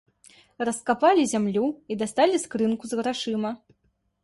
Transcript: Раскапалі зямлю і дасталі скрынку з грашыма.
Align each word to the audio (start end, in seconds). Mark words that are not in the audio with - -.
Раскапалі 0.67 1.23
зямлю 1.33 1.67
і 1.95 1.99
дасталі 2.01 2.41
скрынку 2.47 2.83
з 2.95 3.03
грашыма. 3.03 3.55